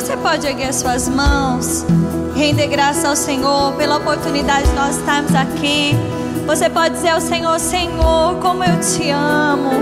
[0.00, 1.84] Você pode erguer suas mãos,
[2.34, 5.94] render graça ao Senhor pela oportunidade de nós estarmos aqui.
[6.46, 9.72] Você pode dizer ao Senhor: Senhor, como eu te amo.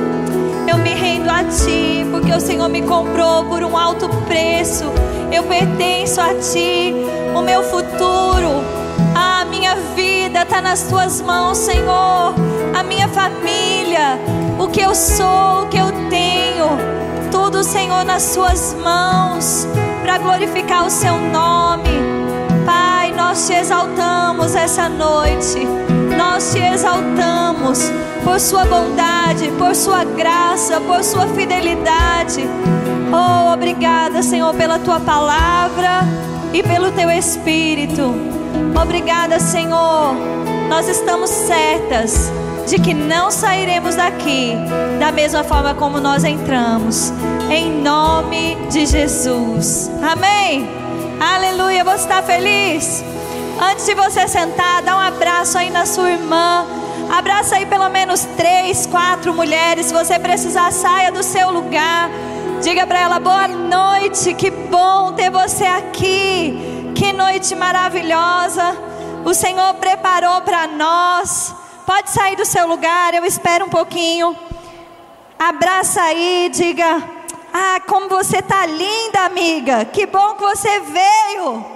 [0.69, 4.87] Eu me rendo a Ti, porque o Senhor me comprou por um alto preço.
[5.31, 6.95] Eu pertenço a Ti.
[7.37, 8.65] O meu futuro,
[9.15, 12.35] a minha vida está nas Tuas mãos, Senhor.
[12.77, 14.19] A minha família,
[14.59, 16.67] o que eu sou, o que eu tenho,
[17.31, 19.69] tudo, Senhor, nas Suas mãos,
[20.09, 21.91] para glorificar o Seu nome.
[22.65, 25.67] Pai, nós te exaltamos essa noite.
[26.17, 27.93] Nós te exaltamos
[28.25, 32.49] por Sua bondade, por Sua graça, por Sua fidelidade.
[33.13, 36.01] Oh, obrigada, Senhor, pela Tua palavra
[36.55, 38.15] e pelo Teu Espírito.
[38.81, 40.15] Obrigada, Senhor.
[40.71, 42.33] Nós estamos certas
[42.67, 44.55] de que não sairemos daqui
[44.99, 47.13] da mesma forma como nós entramos.
[47.51, 49.91] Em nome de Jesus.
[50.03, 50.69] Amém.
[51.19, 51.83] Aleluia.
[51.83, 53.03] Você está feliz?
[53.59, 56.67] Antes de você sentar, dá um abraço aí na sua irmã.
[57.11, 59.87] Abraça aí pelo menos três, quatro mulheres.
[59.87, 62.11] Se você precisar, saia do seu lugar.
[62.63, 66.93] Diga para ela: boa noite, que bom ter você aqui.
[66.95, 68.77] Que noite maravilhosa.
[69.25, 71.55] O Senhor preparou para nós.
[71.87, 74.37] Pode sair do seu lugar, eu espero um pouquinho.
[75.39, 77.18] Abraça aí, diga:
[77.61, 79.85] Ah, como você tá linda, amiga.
[79.85, 81.67] Que bom que você veio.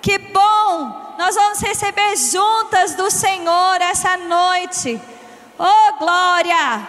[0.00, 1.14] Que bom!
[1.18, 5.00] Nós vamos receber juntas do Senhor essa noite.
[5.58, 6.86] Oh, glória!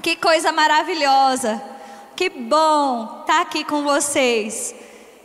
[0.00, 1.62] Que coisa maravilhosa.
[2.16, 4.74] Que bom estar tá aqui com vocês.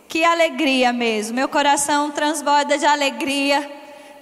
[0.06, 1.34] Que alegria mesmo.
[1.34, 3.60] Meu coração transborda de alegria.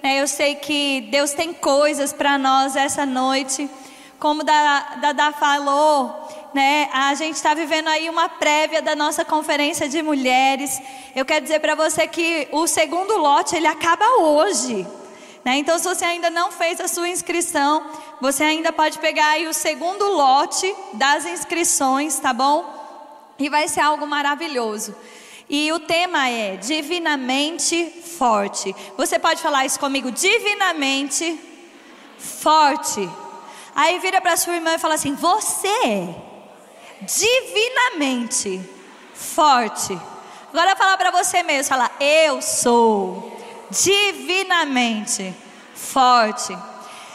[0.01, 0.21] Né?
[0.21, 3.69] Eu sei que Deus tem coisas para nós essa noite.
[4.17, 6.89] Como Dada falou, né?
[6.91, 10.81] A gente está vivendo aí uma prévia da nossa conferência de mulheres.
[11.15, 14.85] Eu quero dizer para você que o segundo lote ele acaba hoje.
[15.45, 15.57] Né?
[15.57, 17.85] Então, se você ainda não fez a sua inscrição,
[18.19, 22.77] você ainda pode pegar aí o segundo lote das inscrições, tá bom?
[23.37, 24.95] E vai ser algo maravilhoso.
[25.49, 27.85] E o tema é divinamente
[28.17, 28.75] forte.
[28.97, 30.11] Você pode falar isso comigo?
[30.11, 31.39] Divinamente
[32.17, 33.09] forte.
[33.73, 36.28] Aí vira para sua irmã e fala assim: Você é
[37.01, 38.61] divinamente
[39.13, 39.99] forte.
[40.51, 43.39] Agora falar para você mesmo, falar eu sou
[43.69, 45.33] divinamente
[45.75, 46.57] forte.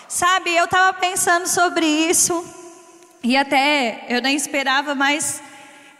[0.08, 2.44] Sabe, eu estava pensando sobre isso
[3.22, 5.42] e até eu nem esperava, mas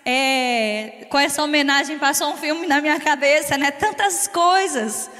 [0.04, 3.70] é, com essa homenagem passou um filme na minha cabeça, né?
[3.70, 5.10] Tantas coisas,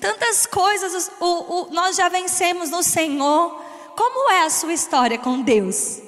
[0.00, 1.10] tantas coisas.
[1.20, 3.64] O, o, nós já vencemos no Senhor.
[3.94, 6.00] Como é a sua história com Deus?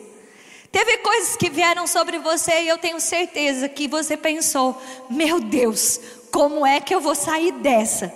[0.72, 6.00] Teve coisas que vieram sobre você e eu tenho certeza que você pensou: meu Deus,
[6.32, 8.12] como é que eu vou sair dessa?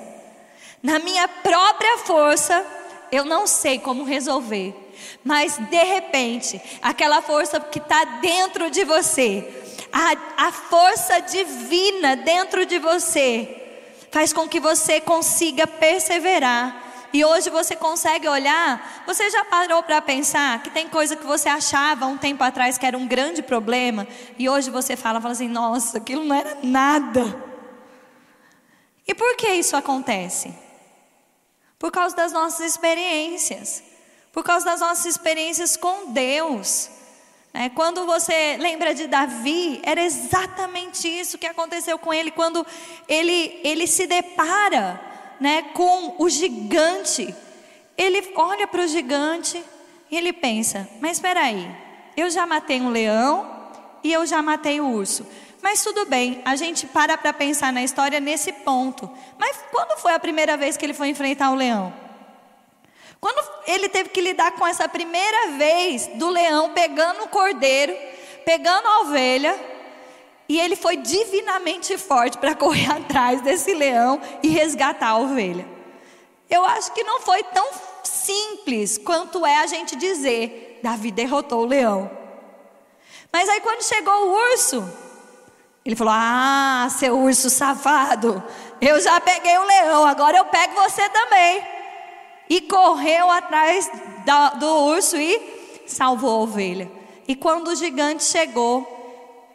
[0.82, 2.64] Na minha própria força,
[3.12, 4.74] eu não sei como resolver.
[5.22, 9.46] Mas de repente, aquela força que está dentro de você,
[9.92, 13.62] a, a força divina dentro de você,
[14.10, 16.85] faz com que você consiga perseverar
[17.16, 21.48] e hoje você consegue olhar, você já parou para pensar que tem coisa que você
[21.48, 24.06] achava um tempo atrás que era um grande problema,
[24.38, 27.42] e hoje você fala, fala assim, nossa, aquilo não era nada.
[29.08, 30.54] E por que isso acontece?
[31.78, 33.82] Por causa das nossas experiências,
[34.30, 36.90] por causa das nossas experiências com Deus.
[37.54, 42.66] É, quando você lembra de Davi, era exatamente isso que aconteceu com ele, quando
[43.08, 47.34] ele, ele se depara né, com o gigante.
[47.96, 49.62] Ele olha para o gigante
[50.10, 51.68] e ele pensa: Mas espera aí,
[52.16, 53.50] eu já matei um leão
[54.02, 55.26] e eu já matei o urso.
[55.62, 59.10] Mas tudo bem, a gente para para pensar na história nesse ponto.
[59.38, 61.92] Mas quando foi a primeira vez que ele foi enfrentar o leão?
[63.20, 67.96] Quando ele teve que lidar com essa primeira vez do leão pegando o cordeiro,
[68.44, 69.58] pegando a ovelha,
[70.48, 75.66] e ele foi divinamente forte para correr atrás desse leão e resgatar a ovelha.
[76.48, 77.68] Eu acho que não foi tão
[78.04, 82.10] simples quanto é a gente dizer: Davi derrotou o leão.
[83.32, 84.88] Mas aí quando chegou o urso,
[85.84, 88.42] ele falou: Ah, seu urso safado,
[88.80, 91.62] eu já peguei o leão, agora eu pego você também.
[92.48, 93.90] E correu atrás
[94.60, 96.90] do urso e salvou a ovelha.
[97.26, 98.95] E quando o gigante chegou,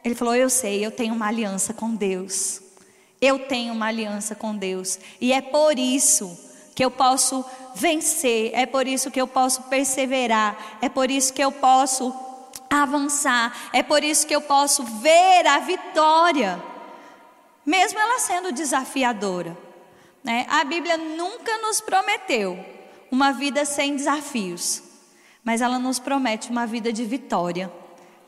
[0.03, 2.61] ele falou: Eu sei, eu tenho uma aliança com Deus.
[3.21, 4.99] Eu tenho uma aliança com Deus.
[5.19, 6.37] E é por isso
[6.73, 7.45] que eu posso
[7.75, 12.13] vencer, é por isso que eu posso perseverar, é por isso que eu posso
[12.69, 16.63] avançar, é por isso que eu posso ver a vitória.
[17.63, 19.55] mesmo ela sendo desafiadora.
[20.23, 20.45] Né?
[20.49, 22.57] A Bíblia nunca nos prometeu
[23.11, 24.81] uma vida sem desafios,
[25.43, 27.71] mas ela nos promete uma vida de vitória.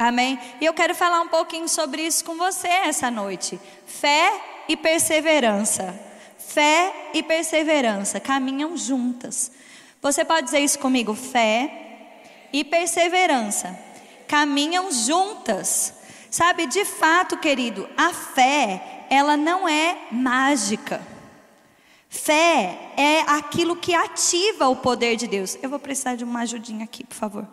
[0.08, 0.38] Amém?
[0.60, 3.58] E eu quero falar um pouquinho sobre isso com você essa noite.
[3.86, 4.34] Fé
[4.68, 5.98] e perseverança.
[6.38, 9.50] Fé e perseverança caminham juntas.
[10.02, 11.14] Você pode dizer isso comigo?
[11.14, 11.72] Fé
[12.52, 13.80] e perseverança
[14.28, 15.94] caminham juntas.
[16.30, 21.02] Sabe, de fato, querido, a fé, ela não é mágica.
[22.10, 25.58] Fé é aquilo que ativa o poder de Deus.
[25.62, 27.48] Eu vou precisar de uma ajudinha aqui, por favor.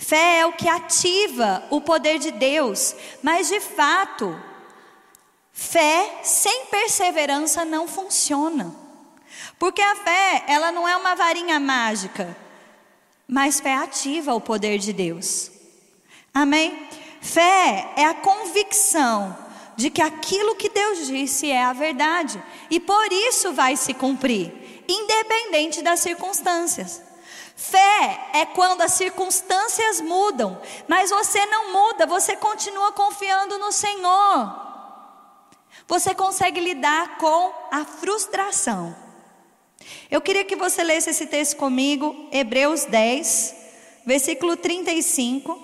[0.00, 4.40] Fé é o que ativa o poder de Deus, mas de fato,
[5.52, 8.72] fé sem perseverança não funciona.
[9.58, 12.34] Porque a fé, ela não é uma varinha mágica,
[13.26, 15.50] mas fé ativa o poder de Deus.
[16.32, 16.88] Amém?
[17.20, 19.36] Fé é a convicção
[19.76, 22.40] de que aquilo que Deus disse é a verdade
[22.70, 27.07] e por isso vai se cumprir, independente das circunstâncias.
[27.58, 34.68] Fé é quando as circunstâncias mudam, mas você não muda, você continua confiando no Senhor.
[35.88, 38.94] Você consegue lidar com a frustração.
[40.08, 43.56] Eu queria que você lesse esse texto comigo, Hebreus 10,
[44.06, 45.60] versículo 35.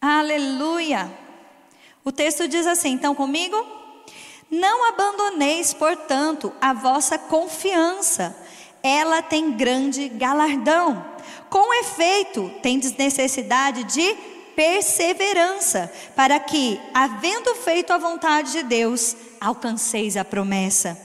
[0.00, 1.12] Aleluia!
[2.02, 3.66] O texto diz assim, então comigo?
[4.50, 8.34] Não abandoneis, portanto, a vossa confiança
[8.82, 11.04] ela tem grande galardão.
[11.50, 14.16] Com efeito, tendes necessidade de
[14.54, 20.98] perseverança, para que, havendo feito a vontade de Deus, alcanceis a promessa.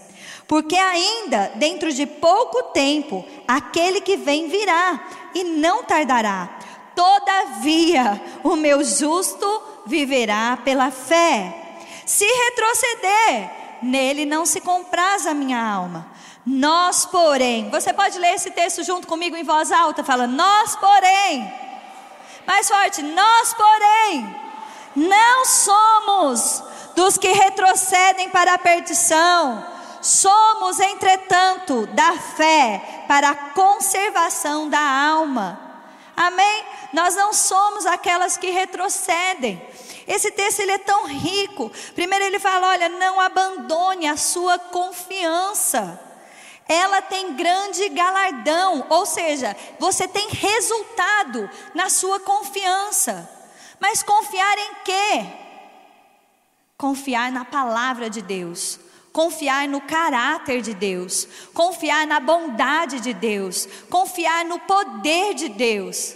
[0.47, 6.59] Porque ainda dentro de pouco tempo, aquele que vem virá e não tardará.
[6.95, 9.47] Todavia, o meu justo
[9.85, 11.79] viverá pela fé.
[12.05, 16.12] Se retroceder, nele não se compraz a minha alma.
[16.45, 21.53] Nós, porém, você pode ler esse texto junto comigo em voz alta, fala: Nós, porém,
[22.45, 24.35] mais forte, nós, porém,
[24.93, 26.61] não somos
[26.95, 29.65] dos que retrocedem para a perdição,
[30.01, 35.59] somos, entretanto, da fé para a conservação da alma.
[36.15, 36.65] Amém?
[36.91, 39.65] Nós não somos aquelas que retrocedem.
[40.05, 41.71] Esse texto ele é tão rico.
[41.95, 46.02] Primeiro ele fala, olha, não abandone a sua confiança
[46.67, 53.29] ela tem grande galardão, ou seja, você tem resultado na sua confiança.
[53.79, 55.25] Mas confiar em quê?
[56.77, 58.79] Confiar na palavra de Deus,
[59.11, 66.15] confiar no caráter de Deus, confiar na bondade de Deus, confiar no poder de Deus.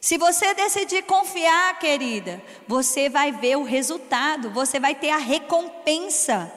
[0.00, 6.52] Se você decidir confiar, querida, você vai ver o resultado, você vai ter a recompensa.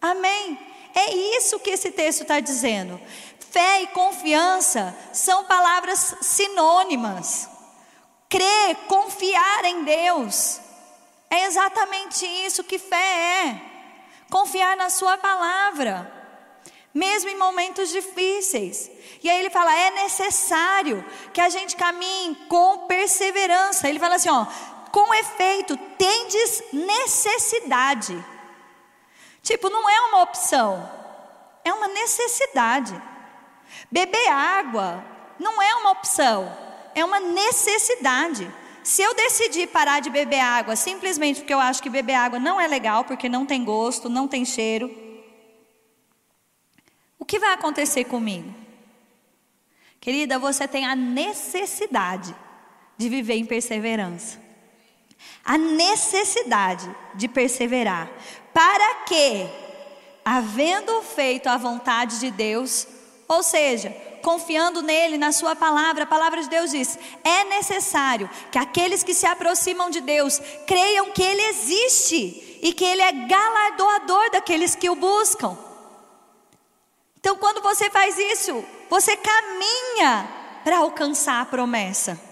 [0.00, 0.58] Amém?
[0.94, 3.00] É isso que esse texto está dizendo.
[3.50, 7.48] Fé e confiança são palavras sinônimas.
[8.28, 10.60] Crer, confiar em Deus.
[11.28, 12.96] É exatamente isso que fé
[13.46, 13.62] é.
[14.30, 16.12] Confiar na Sua palavra,
[16.94, 18.88] mesmo em momentos difíceis.
[19.22, 23.88] E aí ele fala: é necessário que a gente caminhe com perseverança.
[23.88, 24.46] Ele fala assim: ó,
[24.92, 28.24] com efeito, tendes necessidade
[29.42, 30.90] Tipo, não é uma opção,
[31.64, 33.00] é uma necessidade.
[33.90, 35.04] Beber água
[35.38, 36.50] não é uma opção,
[36.94, 38.50] é uma necessidade.
[38.82, 42.60] Se eu decidir parar de beber água simplesmente porque eu acho que beber água não
[42.60, 44.90] é legal, porque não tem gosto, não tem cheiro,
[47.18, 48.52] o que vai acontecer comigo?
[50.00, 52.34] Querida, você tem a necessidade
[52.96, 54.49] de viver em perseverança.
[55.44, 58.10] A necessidade de perseverar
[58.52, 59.48] para que,
[60.24, 62.86] havendo feito a vontade de Deus,
[63.26, 63.90] ou seja,
[64.22, 69.14] confiando nele, na sua palavra, a palavra de Deus diz: é necessário que aqueles que
[69.14, 74.90] se aproximam de Deus creiam que ele existe e que ele é galardoador daqueles que
[74.90, 75.56] o buscam.
[77.18, 80.28] Então, quando você faz isso, você caminha
[80.64, 82.29] para alcançar a promessa.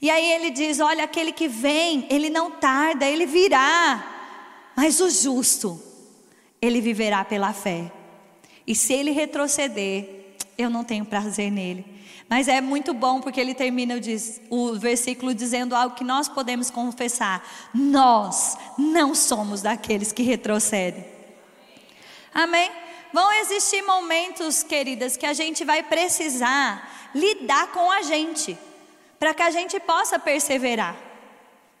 [0.00, 4.16] E aí ele diz: Olha, aquele que vem, ele não tarda, ele virá.
[4.76, 5.80] Mas o justo,
[6.62, 7.90] ele viverá pela fé.
[8.66, 11.84] E se ele retroceder, eu não tenho prazer nele.
[12.28, 13.94] Mas é muito bom porque ele termina
[14.50, 21.04] o versículo dizendo algo que nós podemos confessar: nós não somos daqueles que retrocedem.
[22.34, 22.70] Amém?
[23.12, 28.56] Vão existir momentos, queridas, que a gente vai precisar lidar com a gente,
[29.18, 30.96] para que a gente possa perseverar.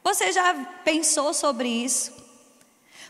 [0.02, 0.54] Você já
[0.84, 2.12] pensou sobre isso?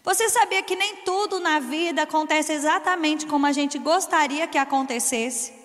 [0.02, 5.58] Você sabia que nem tudo na vida acontece exatamente como a gente gostaria que acontecesse?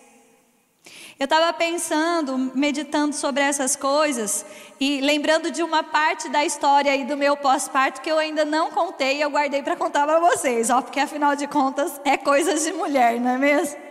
[1.19, 4.45] Eu estava pensando, meditando sobre essas coisas
[4.79, 8.71] e lembrando de uma parte da história aí do meu pós-parto que eu ainda não
[8.71, 12.63] contei e eu guardei para contar para vocês, ó, porque afinal de contas é coisas
[12.63, 13.82] de mulher, não é mesmo?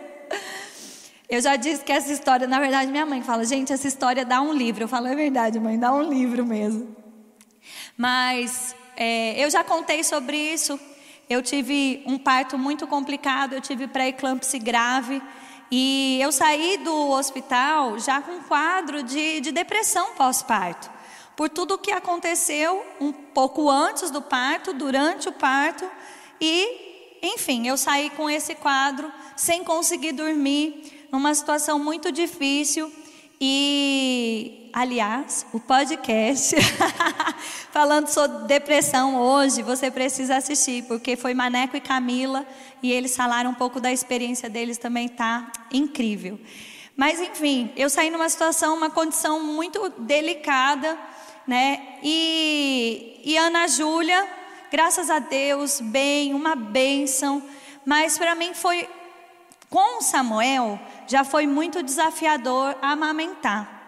[1.33, 4.39] Eu já disse que essa história, na verdade, minha mãe fala, gente, essa história dá
[4.39, 4.83] um livro.
[4.83, 6.95] Eu falo, é verdade, mãe, dá um livro mesmo.
[7.97, 10.79] Mas é, eu já contei sobre isso.
[11.27, 15.23] Eu tive um parto muito complicado, eu tive pré-eclâmpsia grave.
[15.71, 20.87] E eu saí do hospital já com um quadro de, de depressão pós-parto.
[21.35, 25.89] Por tudo o que aconteceu um pouco antes do parto, durante o parto.
[26.39, 32.91] E, enfim, eu saí com esse quadro, sem conseguir dormir, numa situação muito difícil.
[33.39, 36.55] E, aliás, o podcast
[37.71, 42.43] falando sobre depressão hoje, você precisa assistir, porque foi Maneco e Camila
[42.81, 46.39] e eles falaram um pouco da experiência deles também tá incrível.
[46.97, 50.97] Mas enfim, eu saí numa situação, uma condição muito delicada,
[51.45, 51.99] né?
[52.01, 54.27] E, e Ana Júlia,
[54.71, 57.43] graças a Deus, bem, uma bênção.
[57.85, 58.87] Mas para mim foi
[59.69, 63.81] com Samuel já foi muito desafiador amamentar.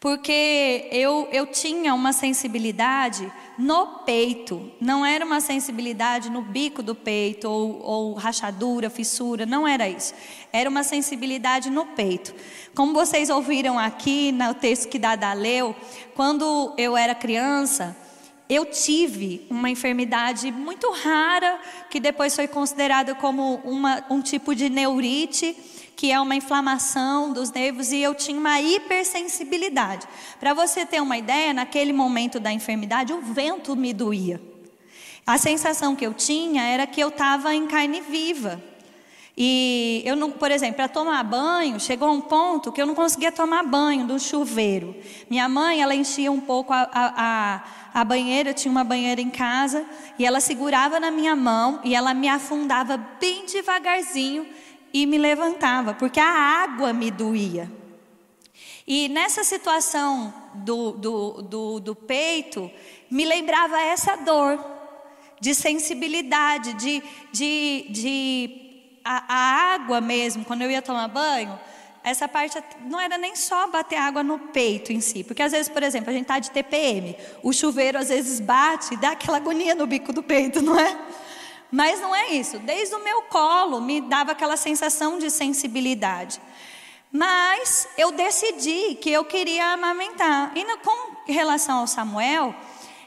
[0.00, 6.94] Porque eu, eu tinha uma sensibilidade no peito, não era uma sensibilidade no bico do
[6.94, 10.14] peito, ou, ou rachadura, fissura, não era isso.
[10.52, 12.32] Era uma sensibilidade no peito.
[12.76, 15.74] Como vocês ouviram aqui no texto que Dada leu,
[16.14, 17.96] quando eu era criança,
[18.48, 21.60] eu tive uma enfermidade muito rara,
[21.90, 25.56] que depois foi considerada como uma, um tipo de neurite
[25.98, 30.06] que é uma inflamação dos nervos, e eu tinha uma hipersensibilidade.
[30.38, 34.40] Para você ter uma ideia, naquele momento da enfermidade, o vento me doía.
[35.26, 38.62] A sensação que eu tinha era que eu estava em carne viva.
[39.36, 43.32] E eu não, por exemplo, para tomar banho, chegou um ponto que eu não conseguia
[43.32, 44.94] tomar banho do chuveiro.
[45.28, 47.62] Minha mãe, ela enchia um pouco a, a,
[47.92, 49.84] a, banheira, eu tinha uma banheira em casa,
[50.16, 54.46] e ela segurava na minha mão e ela me afundava bem devagarzinho
[54.92, 57.70] e me levantava, porque a água me doía.
[58.86, 62.70] E nessa situação do, do, do, do peito,
[63.10, 64.58] me lembrava essa dor
[65.40, 71.58] de sensibilidade, de, de, de a, a, água mesmo, quando eu ia tomar banho,
[72.02, 75.68] essa parte não era nem só bater água no peito em si, porque às vezes,
[75.68, 79.36] por exemplo, a gente está de TPM, o chuveiro às vezes bate e dá aquela
[79.36, 80.98] agonia no bico do peito, não é?
[81.70, 82.58] Mas não é isso.
[82.58, 86.40] Desde o meu colo me dava aquela sensação de sensibilidade.
[87.10, 90.52] Mas eu decidi que eu queria amamentar.
[90.54, 92.54] E no, com relação ao Samuel,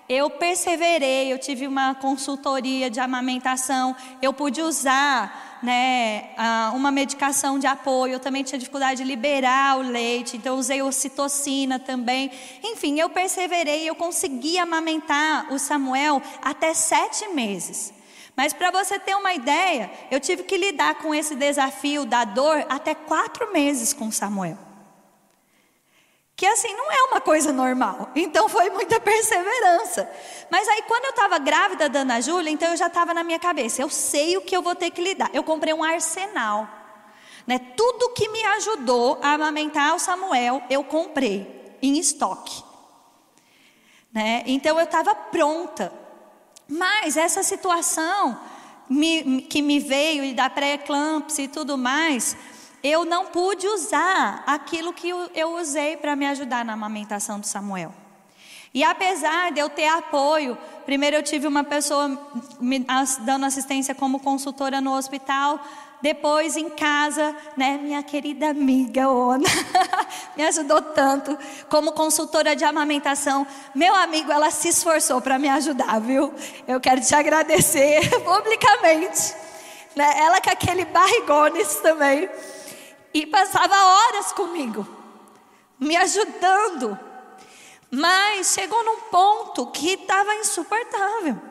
[0.10, 6.32] eu perseverei, eu tive uma consultoria de amamentação, eu pude usar né,
[6.74, 11.80] uma medicação de apoio, eu também tinha dificuldade de liberar o leite, então usei ocitocina
[11.80, 12.32] também.
[12.64, 17.94] Enfim, eu perseverei, eu consegui amamentar o Samuel até sete meses.
[18.36, 22.66] Mas para você ter uma ideia, eu tive que lidar com esse desafio da dor
[22.70, 24.58] até quatro meses com Samuel.
[26.36, 28.10] Que assim não é uma coisa normal.
[28.16, 30.10] Então foi muita perseverança.
[30.50, 33.38] Mas aí quando eu estava grávida da Ana Júlia, então eu já estava na minha
[33.38, 33.82] cabeça.
[33.82, 35.30] Eu sei o que eu vou ter que lidar.
[35.34, 36.68] Eu comprei um arsenal.
[37.46, 37.60] Né?
[37.78, 42.64] Tudo que me ajudou a amamentar o Samuel, eu comprei em estoque.
[44.12, 44.44] Né?
[44.48, 46.01] Então eu estava pronta.
[46.72, 48.40] Mas essa situação
[48.90, 52.38] me, que me veio e da pré-eclâmpsia e tudo mais,
[52.82, 57.94] eu não pude usar aquilo que eu usei para me ajudar na amamentação do Samuel.
[58.74, 62.18] E apesar de eu ter apoio, primeiro eu tive uma pessoa
[62.58, 62.86] me
[63.20, 65.60] dando assistência como consultora no hospital,
[66.02, 69.48] depois em casa, né, minha querida amiga Ona,
[70.36, 71.38] me ajudou tanto
[71.70, 73.46] como consultora de amamentação.
[73.76, 76.34] Meu amigo, ela se esforçou para me ajudar, viu?
[76.68, 79.36] Eu quero te agradecer publicamente.
[79.96, 80.12] Né?
[80.18, 82.30] Ela com aquele barrigones também.
[83.14, 84.88] E passava horas comigo,
[85.80, 86.98] me ajudando.
[87.92, 91.51] Mas chegou num ponto que estava insuportável.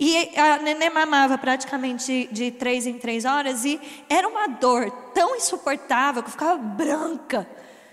[0.00, 5.34] E a neném mamava praticamente de, três em três horas e era uma dor tão
[5.34, 7.48] insuportável que eu ficava branca.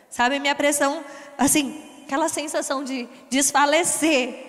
[0.08, 1.04] Sabe, minha pressão,
[1.38, 4.46] assim, aquela sensação de desfalecer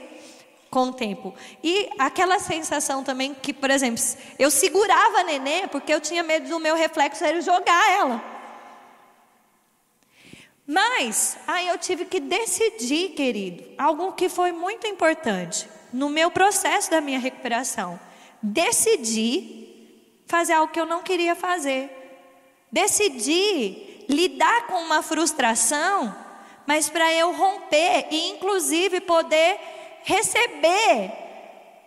[0.70, 1.34] com o tempo.
[1.64, 4.02] E aquela sensação também que, por exemplo,
[4.38, 8.22] eu segurava a neném porque eu tinha medo do meu reflexo era jogar ela.
[10.66, 15.75] Mas aí eu tive que decidir, querido, algo que foi muito importante.
[15.92, 17.98] No meu processo da minha recuperação.
[18.42, 19.66] Decidi
[20.26, 21.90] fazer algo que eu não queria fazer.
[22.70, 26.14] Decidi lidar com uma frustração,
[26.66, 29.58] mas para eu romper e, inclusive, poder
[30.04, 31.12] receber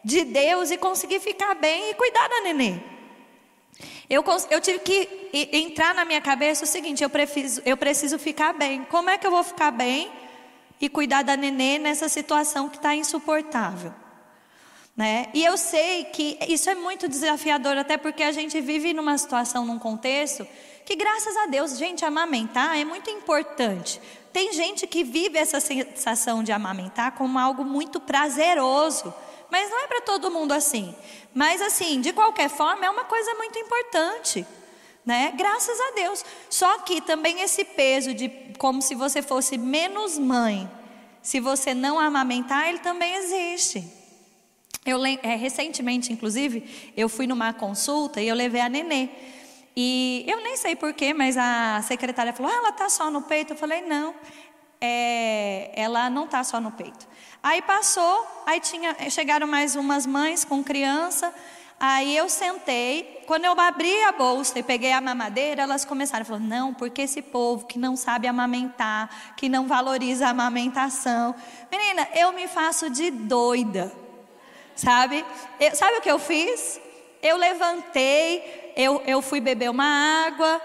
[0.03, 2.79] de Deus e conseguir ficar bem e cuidar da nenê.
[4.09, 8.53] Eu, eu tive que entrar na minha cabeça o seguinte: eu preciso, eu preciso ficar
[8.53, 8.83] bem.
[8.85, 10.11] Como é que eu vou ficar bem
[10.79, 13.93] e cuidar da nenê nessa situação que está insuportável?
[14.95, 15.27] Né?
[15.33, 19.65] E eu sei que isso é muito desafiador, até porque a gente vive numa situação,
[19.65, 20.45] num contexto,
[20.85, 24.01] que graças a Deus, gente, amamentar é muito importante.
[24.33, 29.13] Tem gente que vive essa sensação de amamentar como algo muito prazeroso.
[29.49, 30.95] Mas não é para todo mundo assim.
[31.33, 34.45] Mas assim, de qualquer forma, é uma coisa muito importante.
[35.05, 35.33] Né?
[35.35, 36.25] Graças a Deus.
[36.49, 40.69] Só que também esse peso de como se você fosse menos mãe,
[41.21, 43.99] se você não amamentar, ele também existe.
[44.85, 49.09] Eu é, recentemente, inclusive, eu fui numa consulta e eu levei a nenê.
[49.75, 53.53] E eu nem sei porquê, mas a secretária falou: ah, ela está só no peito.
[53.53, 54.15] Eu falei: não,
[54.81, 57.07] é, ela não está só no peito.
[57.41, 61.33] Aí passou, aí tinha, chegaram mais umas mães com criança.
[61.79, 66.25] Aí eu sentei, quando eu abri a bolsa e peguei a mamadeira, elas começaram a
[66.25, 71.33] falar: não, porque esse povo que não sabe amamentar, que não valoriza a amamentação.
[71.71, 73.93] Menina, eu me faço de doida,
[74.75, 75.23] sabe?
[75.57, 76.81] Eu, sabe o que eu fiz?
[77.21, 80.61] Eu levantei, eu, eu fui beber uma água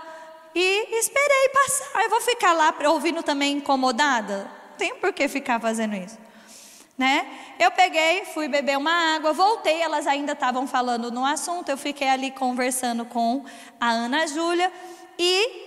[0.53, 2.03] e esperei passar.
[2.03, 4.51] Eu vou ficar lá ouvindo também incomodada?
[4.77, 6.24] Tem por que ficar fazendo isso
[6.97, 7.27] né?
[7.59, 12.09] Eu peguei, fui beber uma água, voltei, elas ainda estavam falando no assunto, eu fiquei
[12.09, 13.45] ali conversando com
[13.81, 14.73] a Ana Júlia
[15.19, 15.65] e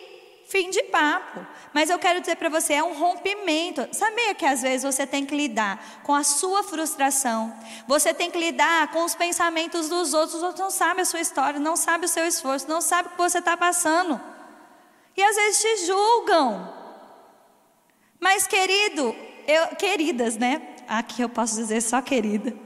[0.47, 1.45] fim de papo.
[1.73, 3.87] Mas eu quero dizer para você, é um rompimento.
[3.91, 7.53] Sabia que às vezes você tem que lidar com a sua frustração,
[7.85, 11.19] você tem que lidar com os pensamentos dos outros, os outros não sabem a sua
[11.19, 14.19] história, não sabem o seu esforço, não sabem o que você está passando.
[15.15, 16.73] E às vezes te julgam.
[18.19, 19.13] Mas querido,
[19.45, 20.75] eu, queridas, né?
[20.87, 22.53] Aqui eu posso dizer só querida.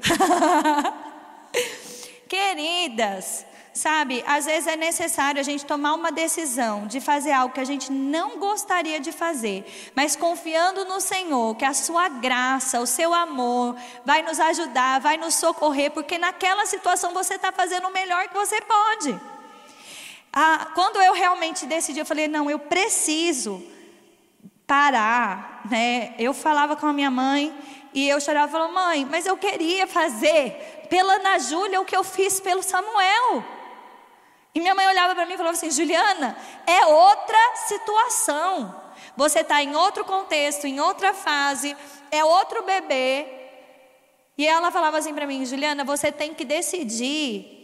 [2.28, 7.60] Queridas, sabe, às vezes é necessário a gente tomar uma decisão de fazer algo que
[7.60, 12.88] a gente não gostaria de fazer, mas confiando no Senhor, que a sua graça, o
[12.88, 17.94] seu amor vai nos ajudar, vai nos socorrer, porque naquela situação você está fazendo o
[17.94, 19.20] melhor que você pode.
[20.32, 23.62] Ah, quando eu realmente decidi, eu falei: não, eu preciso
[24.66, 25.62] parar.
[25.70, 26.16] Né?
[26.18, 27.54] Eu falava com a minha mãe
[27.94, 31.96] e eu chorava e falava, mãe, mas eu queria fazer pela Ana Júlia o que
[31.96, 33.44] eu fiz pelo Samuel.
[34.54, 38.82] E minha mãe olhava para mim e falava assim: Juliana, é outra situação.
[39.16, 41.76] Você está em outro contexto, em outra fase,
[42.12, 43.26] é outro bebê.
[44.38, 47.62] E ela falava assim para mim: Juliana, você tem que decidir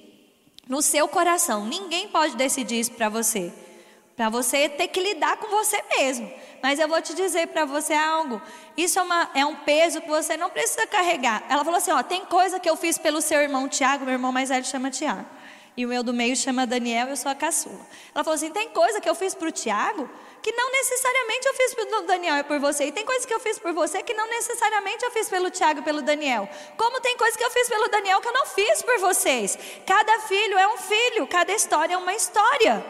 [0.68, 1.66] no seu coração.
[1.66, 3.54] Ninguém pode decidir isso para você.
[4.16, 6.32] Para você ter que lidar com você mesmo.
[6.68, 8.42] Mas eu vou te dizer para você algo.
[8.76, 11.42] Isso é, uma, é, um peso que você não precisa carregar.
[11.48, 14.34] Ela falou assim: ó, tem coisa que eu fiz pelo seu irmão Tiago, meu irmão
[14.34, 15.26] mais velho chama Tiago.
[15.78, 17.80] E o meu do meio chama Daniel, eu sou a caçula.
[18.14, 20.10] Ela falou assim: tem coisa que eu fiz para o Tiago
[20.42, 22.88] que não necessariamente eu fiz pelo Daniel e por você.
[22.88, 25.80] E tem coisa que eu fiz por você que não necessariamente eu fiz pelo Tiago
[25.80, 26.50] e pelo Daniel.
[26.76, 29.58] Como tem coisa que eu fiz pelo Daniel que eu não fiz por vocês.
[29.86, 32.86] Cada filho é um filho, cada história é uma história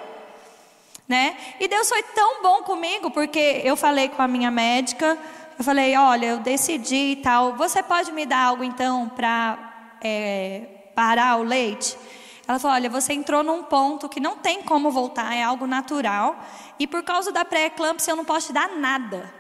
[1.08, 1.38] né?
[1.60, 5.18] E Deus foi tão bom comigo, porque eu falei com a minha médica,
[5.58, 10.92] eu falei, olha, eu decidi e tal, você pode me dar algo então para é,
[10.94, 11.98] parar o leite?
[12.48, 16.38] Ela falou, olha, você entrou num ponto que não tem como voltar, é algo natural,
[16.78, 19.34] e por causa da pré-eclâmpsia eu não posso te dar nada.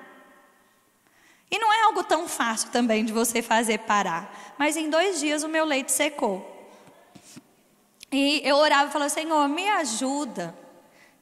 [1.49, 4.53] E não é algo tão fácil também de você fazer parar.
[4.57, 6.45] Mas em dois dias o meu leite secou.
[8.11, 10.53] E eu orava e falava, Senhor, me ajuda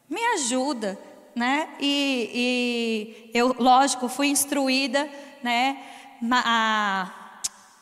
[0.09, 0.97] me ajuda,
[1.35, 1.69] né?
[1.79, 5.09] E, e eu, lógico, fui instruída,
[5.43, 5.77] né?
[6.31, 7.11] A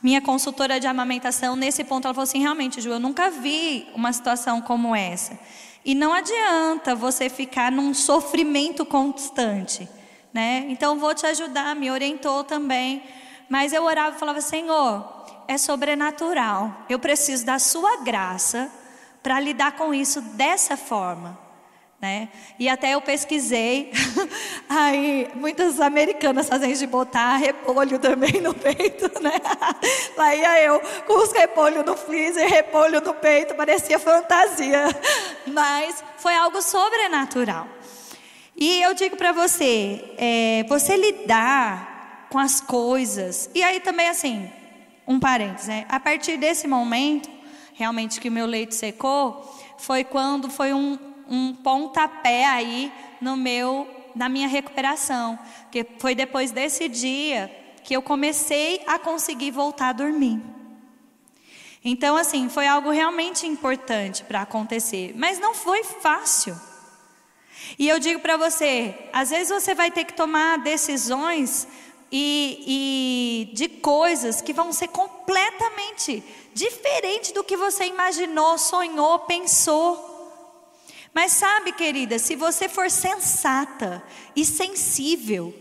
[0.01, 4.11] minha consultora de amamentação, nesse ponto, ela falou assim: realmente, Ju, eu nunca vi uma
[4.11, 5.39] situação como essa.
[5.85, 9.87] E não adianta você ficar num sofrimento constante,
[10.33, 10.65] né?
[10.69, 13.03] Então, vou te ajudar, me orientou também.
[13.49, 16.85] Mas eu orava e falava: Senhor, é sobrenatural.
[16.89, 18.71] Eu preciso da Sua graça
[19.21, 21.42] para lidar com isso dessa forma.
[22.03, 22.27] Né?
[22.59, 23.89] E até eu pesquisei,
[24.67, 29.31] aí muitas americanas fazem de botar repolho também no peito, né?
[30.17, 34.87] Lá ia eu com os repolhos no freezer, repolho no peito, parecia fantasia,
[35.47, 37.69] mas foi algo sobrenatural.
[38.53, 44.51] E eu digo para você, é, você lidar com as coisas, e aí também assim,
[45.07, 45.85] um parênteses, né?
[45.87, 47.29] A partir desse momento,
[47.75, 53.87] realmente que o meu leito secou, foi quando foi um, um pontapé aí no meu,
[54.15, 55.37] na minha recuperação.
[55.71, 57.51] Que foi depois desse dia
[57.83, 60.39] que eu comecei a conseguir voltar a dormir.
[61.83, 66.55] Então, assim, foi algo realmente importante para acontecer, mas não foi fácil.
[67.77, 71.67] E eu digo para você, às vezes você vai ter que tomar decisões
[72.09, 80.12] e, e de coisas que vão ser completamente diferentes do que você imaginou, sonhou, pensou.
[81.13, 84.03] Mas sabe, querida, se você for sensata
[84.35, 85.53] e sensível,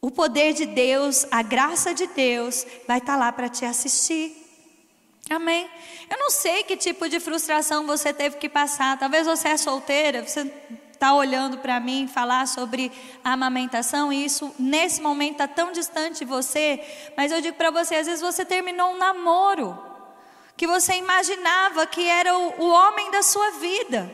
[0.00, 4.44] o poder de Deus, a graça de Deus vai estar tá lá para te assistir.
[5.28, 5.68] Amém?
[6.08, 8.98] Eu não sei que tipo de frustração você teve que passar.
[8.98, 10.50] Talvez você é solteira, você
[10.92, 12.90] está olhando para mim falar sobre
[13.22, 16.80] a amamentação e isso nesse momento está tão distante de você,
[17.14, 19.78] mas eu digo para você, às vezes você terminou um namoro
[20.56, 24.10] que você imaginava que era o, o homem da sua vida,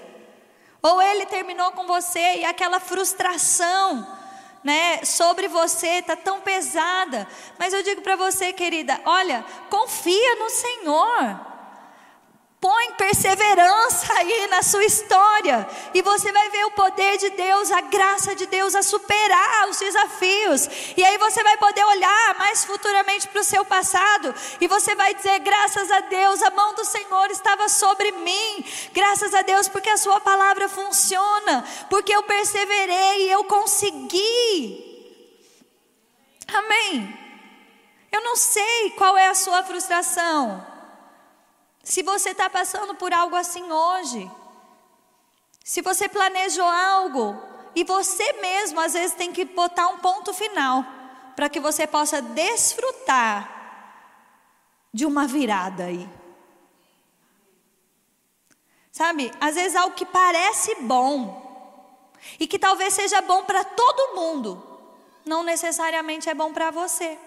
[0.82, 4.06] ou ele terminou com você e aquela frustração,
[4.64, 7.26] né, sobre você está tão pesada,
[7.58, 11.51] mas eu digo para você, querida, olha, confia no Senhor.
[12.62, 17.80] Põe perseverança aí na sua história, e você vai ver o poder de Deus, a
[17.80, 20.68] graça de Deus a superar os desafios.
[20.96, 25.12] E aí você vai poder olhar mais futuramente para o seu passado, e você vai
[25.12, 28.64] dizer: graças a Deus, a mão do Senhor estava sobre mim.
[28.92, 34.92] Graças a Deus, porque a Sua palavra funciona, porque eu perseverei e eu consegui.
[36.46, 37.18] Amém.
[38.12, 40.71] Eu não sei qual é a sua frustração.
[41.82, 44.30] Se você está passando por algo assim hoje,
[45.64, 47.40] se você planejou algo
[47.74, 50.84] e você mesmo às vezes tem que botar um ponto final
[51.34, 53.62] para que você possa desfrutar
[54.92, 56.08] de uma virada aí.
[58.92, 61.40] Sabe, às vezes algo que parece bom
[62.38, 64.62] e que talvez seja bom para todo mundo,
[65.24, 67.18] não necessariamente é bom para você.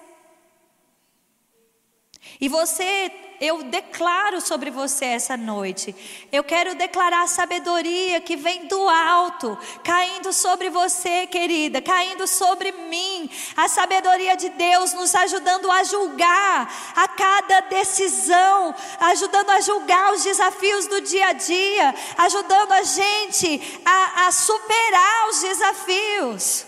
[2.39, 5.95] E você, eu declaro sobre você essa noite.
[6.31, 13.29] Eu quero declarar sabedoria que vem do alto, caindo sobre você, querida, caindo sobre mim.
[13.55, 20.23] A sabedoria de Deus nos ajudando a julgar a cada decisão, ajudando a julgar os
[20.23, 26.65] desafios do dia a dia, ajudando a gente a, a superar os desafios.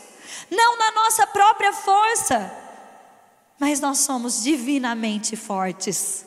[0.49, 2.67] Não na nossa própria força
[3.59, 6.26] mas nós somos divinamente fortes.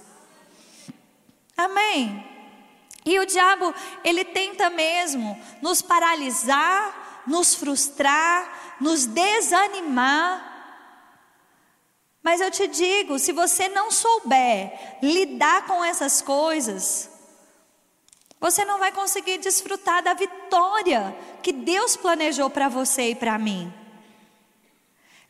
[1.64, 2.27] Amém.
[3.05, 10.49] E o diabo, ele tenta mesmo nos paralisar, nos frustrar, nos desanimar.
[12.23, 17.11] Mas eu te digo, se você não souber lidar com essas coisas,
[18.38, 23.73] você não vai conseguir desfrutar da vitória que Deus planejou para você e para mim.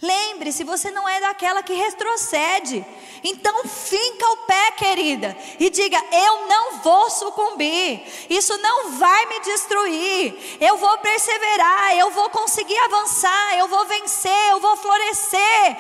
[0.03, 2.85] Lembre-se, você não é daquela que retrocede.
[3.23, 8.03] Então finca o pé, querida, e diga: eu não vou sucumbir.
[8.31, 10.59] Isso não vai me destruir.
[10.59, 15.77] Eu vou perseverar, eu vou conseguir avançar, eu vou vencer, eu vou florescer.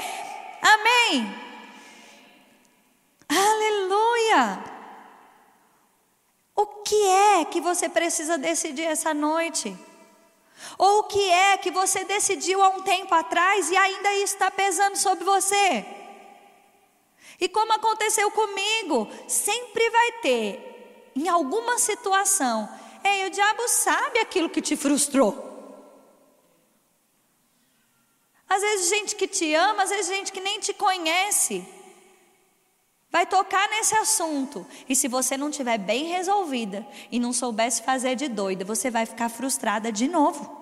[0.61, 1.35] Amém.
[3.26, 4.64] Aleluia.
[6.54, 9.74] O que é que você precisa decidir essa noite?
[10.79, 14.96] Ou o que é que você decidiu há um tempo atrás e ainda está pesando
[14.96, 15.85] sobre você?
[17.40, 22.68] E como aconteceu comigo, sempre vai ter, em alguma situação,
[23.03, 25.49] ei, o diabo sabe aquilo que te frustrou.
[28.49, 31.64] Às vezes gente que te ama, às vezes gente que nem te conhece,
[33.11, 34.66] vai tocar nesse assunto.
[34.88, 39.05] E se você não tiver bem resolvida e não soubesse fazer de doida, você vai
[39.05, 40.59] ficar frustrada de novo.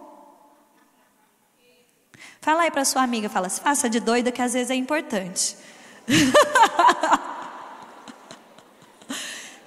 [2.41, 5.57] Fala aí para sua amiga, fala, faça de doida que às vezes é importante.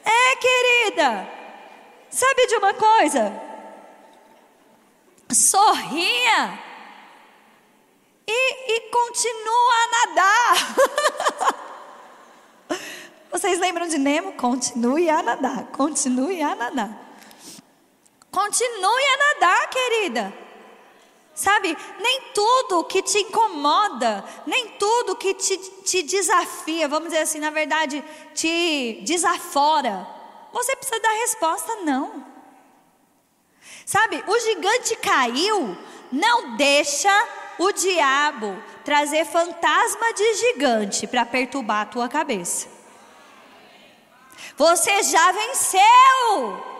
[0.03, 1.29] é, querida.
[2.09, 3.31] Sabe de uma coisa?
[5.29, 6.59] Sorria
[8.27, 10.75] e, e continua a nadar.
[13.31, 14.33] Vocês lembram de Nemo?
[14.33, 16.89] Continue a nadar, continue a nadar.
[18.29, 20.33] Continue a nadar, querida.
[21.33, 27.39] Sabe, nem tudo que te incomoda, nem tudo que te, te desafia, vamos dizer assim,
[27.39, 28.03] na verdade,
[28.35, 30.05] te desafora,
[30.51, 32.25] você precisa dar resposta, não.
[33.85, 35.77] Sabe, o gigante caiu,
[36.11, 42.80] não deixa o diabo trazer fantasma de gigante para perturbar a tua cabeça.
[44.57, 46.71] Você já venceu.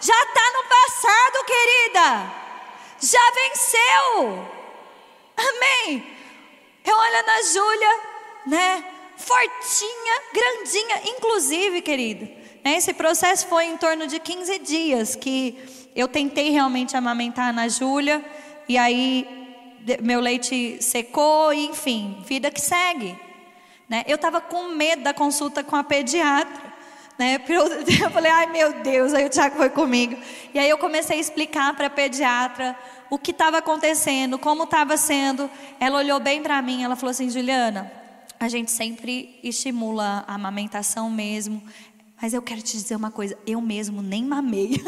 [0.00, 2.32] Já está no passado, querida.
[3.00, 4.48] Já venceu.
[5.36, 6.06] Amém.
[6.84, 8.00] Eu olho na Júlia,
[8.46, 8.84] né?
[9.16, 11.00] Fortinha, grandinha.
[11.16, 12.28] Inclusive, querido,
[12.62, 15.58] né, esse processo foi em torno de 15 dias que
[15.94, 18.22] eu tentei realmente amamentar na Júlia.
[18.68, 19.26] E aí,
[20.02, 23.18] meu leite secou, enfim, vida que segue.
[23.88, 24.04] Né?
[24.06, 26.74] Eu estava com medo da consulta com a pediatra.
[27.18, 27.40] Né?
[28.02, 30.16] Eu falei, ai meu Deus, aí o Tiago foi comigo.
[30.52, 32.76] E aí eu comecei a explicar para a pediatra
[33.08, 35.48] o que estava acontecendo, como estava sendo.
[35.78, 37.90] Ela olhou bem para mim, ela falou assim, Juliana,
[38.40, 41.62] a gente sempre estimula a amamentação mesmo.
[42.20, 44.72] Mas eu quero te dizer uma coisa, eu mesmo nem mamei.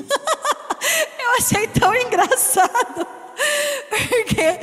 [1.18, 3.06] eu achei tão engraçado.
[3.88, 4.58] Porque,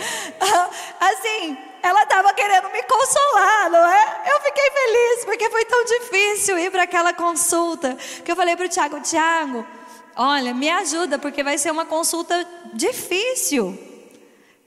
[1.00, 4.32] assim, ela estava querendo me consolar, não é?
[4.32, 7.98] Eu fiquei feliz, porque foi tão difícil ir para aquela consulta.
[8.24, 9.68] Que eu falei para o Tiago: Tiago,
[10.16, 13.78] olha, me ajuda, porque vai ser uma consulta difícil,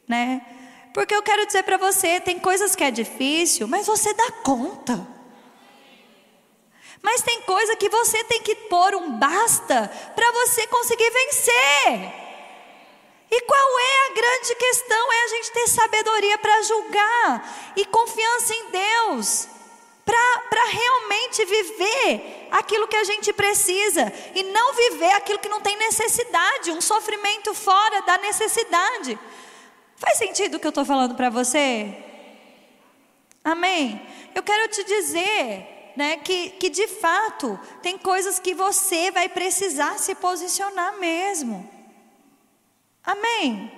[0.07, 0.43] né?
[0.93, 5.09] Porque eu quero dizer para você: tem coisas que é difícil, mas você dá conta.
[7.01, 12.26] Mas tem coisa que você tem que pôr um basta para você conseguir vencer.
[13.31, 15.13] E qual é a grande questão?
[15.13, 19.49] É a gente ter sabedoria para julgar e confiança em Deus,
[20.05, 25.77] para realmente viver aquilo que a gente precisa e não viver aquilo que não tem
[25.77, 29.19] necessidade, um sofrimento fora da necessidade.
[29.97, 31.93] Faz sentido o que eu estou falando para você?
[33.43, 34.01] Amém?
[34.35, 39.99] Eu quero te dizer né, que, que de fato tem coisas que você vai precisar
[39.99, 41.76] se posicionar mesmo.
[43.07, 43.73] Amém.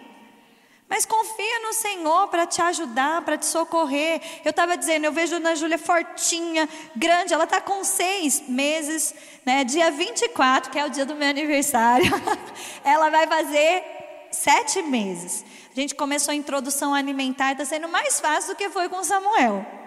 [0.88, 4.22] Mas confia no Senhor para te ajudar, para te socorrer.
[4.42, 9.14] Eu estava dizendo, eu vejo a Júlia fortinha, grande, ela está com seis meses,
[9.44, 9.64] né?
[9.64, 12.10] Dia 24, que é o dia do meu aniversário,
[12.82, 13.84] ela vai fazer
[14.30, 15.44] sete meses.
[15.70, 19.77] A gente começou a introdução alimentar, está sendo mais fácil do que foi com Samuel.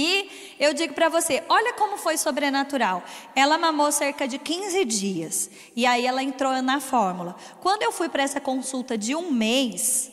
[0.00, 0.30] E
[0.60, 3.02] eu digo para você, olha como foi sobrenatural.
[3.34, 5.50] Ela mamou cerca de 15 dias.
[5.74, 7.34] E aí ela entrou na fórmula.
[7.60, 10.12] Quando eu fui para essa consulta de um mês,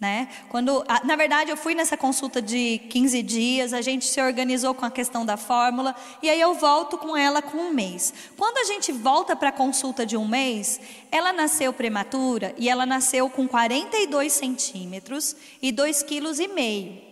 [0.00, 0.28] né?
[0.48, 4.84] Quando, na verdade, eu fui nessa consulta de 15 dias, a gente se organizou com
[4.84, 8.12] a questão da fórmula, e aí eu volto com ela com um mês.
[8.36, 10.80] Quando a gente volta para a consulta de um mês,
[11.12, 17.09] ela nasceu prematura e ela nasceu com 42 centímetros e 2,5 kg.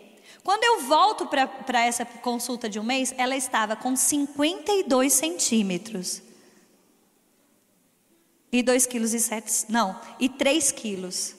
[0.48, 6.22] Quando eu volto para essa consulta de um mês, ela estava com 52 centímetros.
[8.50, 11.34] E 2 quilos e 7, não, e 3 quilos.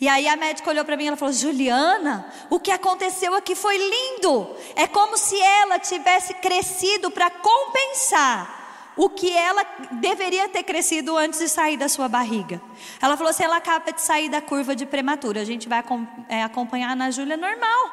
[0.00, 3.56] E aí a médica olhou para mim e ela falou: Juliana, o que aconteceu aqui
[3.56, 4.54] foi lindo.
[4.76, 8.63] É como se ela tivesse crescido para compensar
[8.96, 12.60] o que ela deveria ter crescido antes de sair da sua barriga.
[13.00, 15.40] Ela falou assim: ela acaba de sair da curva de prematura.
[15.40, 15.82] A gente vai
[16.28, 17.90] é, acompanhar na Júlia normal.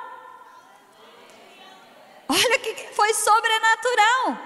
[2.27, 4.37] Olha que foi sobrenatural.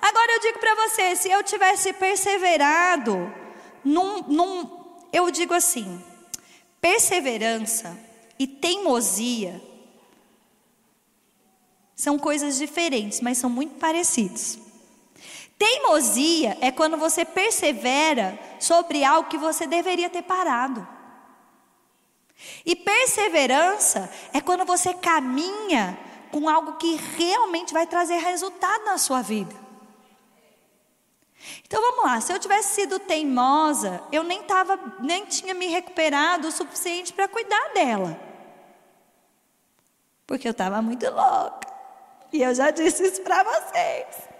[0.00, 3.32] Agora eu digo para você: se eu tivesse perseverado,
[3.84, 6.02] num, num, eu digo assim,
[6.80, 7.96] perseverança
[8.38, 9.62] e teimosia
[11.94, 14.58] são coisas diferentes, mas são muito parecidos.
[15.62, 20.84] Teimosia é quando você persevera sobre algo que você deveria ter parado.
[22.66, 25.96] E perseverança é quando você caminha
[26.32, 29.54] com algo que realmente vai trazer resultado na sua vida.
[31.64, 36.48] Então vamos lá, se eu tivesse sido teimosa, eu nem tava, nem tinha me recuperado
[36.48, 38.20] o suficiente para cuidar dela.
[40.26, 41.72] Porque eu estava muito louca.
[42.32, 44.32] E eu já disse isso para vocês.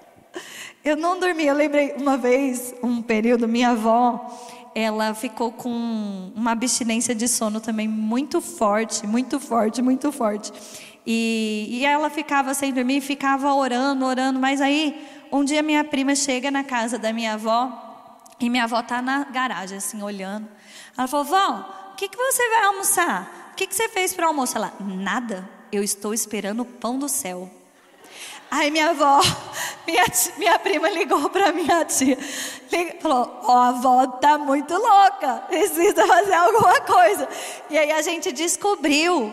[0.84, 1.46] Eu não dormi.
[1.46, 4.26] Eu lembrei uma vez, um período, minha avó,
[4.74, 10.52] ela ficou com uma abstinência de sono também muito forte, muito forte, muito forte.
[11.06, 14.40] E, e ela ficava sem dormir, ficava orando, orando.
[14.40, 17.90] Mas aí, um dia minha prima chega na casa da minha avó
[18.40, 20.48] e minha avó está na garagem, assim, olhando.
[20.96, 23.50] Ela falou: Vó, o que, que você vai almoçar?
[23.52, 24.56] O que, que você fez para almoço?
[24.56, 25.48] Ela: Nada.
[25.70, 27.50] Eu estou esperando o pão do céu.
[28.52, 29.18] Aí minha avó,
[29.88, 32.18] minha, tia, minha prima ligou para minha tia.
[33.00, 37.26] Falou: Ó, oh, a avó tá muito louca, precisa fazer alguma coisa.
[37.70, 39.32] E aí a gente descobriu,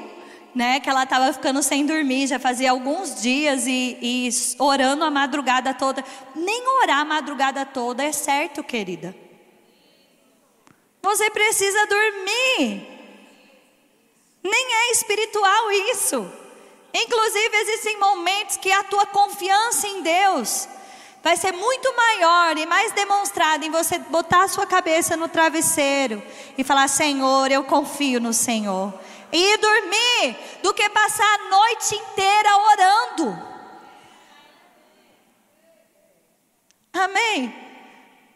[0.55, 5.11] né, que ela estava ficando sem dormir, já fazia alguns dias e, e orando a
[5.11, 6.01] madrugada toda.
[6.33, 9.13] Nem orar a madrugada toda é certo, querida.
[11.01, 12.87] Você precisa dormir.
[14.41, 16.48] Nem é espiritual isso.
[16.93, 20.67] Inclusive, existem momentos que a tua confiança em Deus
[21.21, 26.21] vai ser muito maior e mais demonstrada em você botar a sua cabeça no travesseiro
[26.57, 28.93] e falar: Senhor, eu confio no Senhor.
[29.31, 33.49] E dormir do que passar a noite inteira orando.
[36.91, 37.68] Amém?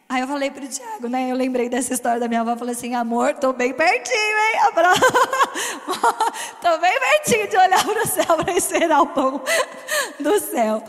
[0.08, 1.30] Aí eu falei pro Tiago, né?
[1.30, 2.56] Eu lembrei dessa história da minha avó.
[2.56, 4.60] Falei assim: amor, tô bem pertinho, hein?
[6.60, 9.40] tô bem pertinho de olhar para o céu para esperar o pão
[10.20, 10.82] do céu.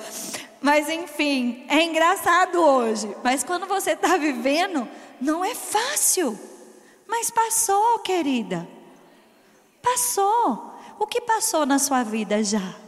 [0.61, 3.15] Mas enfim, é engraçado hoje.
[3.23, 4.87] Mas quando você está vivendo,
[5.21, 6.37] não é fácil.
[7.07, 8.67] Mas passou, querida.
[9.81, 10.73] Passou.
[10.99, 12.84] O que passou na sua vida já?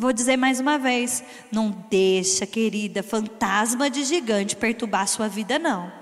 [0.00, 5.92] Vou dizer mais uma vez, não deixa, querida, fantasma de gigante perturbar sua vida não.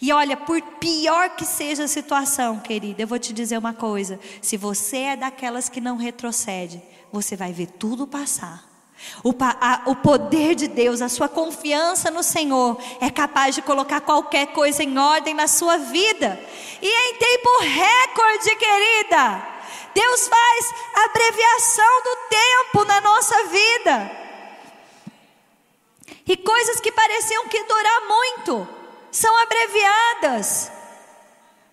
[0.00, 4.18] E olha, por pior que seja a situação, querida, eu vou te dizer uma coisa:
[4.40, 8.66] se você é daquelas que não retrocede, você vai ver tudo passar.
[9.22, 14.00] O, a, o, poder de Deus, a sua confiança no Senhor é capaz de colocar
[14.00, 16.40] qualquer coisa em ordem na sua vida.
[16.80, 19.57] E em tempo recorde, querida,
[19.94, 24.10] Deus faz abreviação do tempo na nossa vida.
[26.26, 28.68] E coisas que pareciam que durar muito
[29.10, 30.70] são abreviadas.